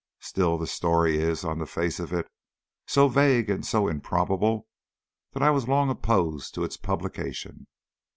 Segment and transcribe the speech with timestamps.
[0.21, 2.27] Still, the story is, on the face of it,
[2.87, 4.65] so vague and so improbable,
[5.33, 7.67] that I was long opposed to its publication.